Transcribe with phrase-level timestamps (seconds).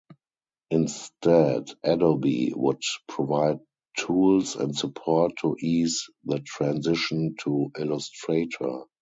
[0.71, 3.59] Instead, Adobe would provide
[3.99, 8.85] tools and support to ease the transition to Illustrator.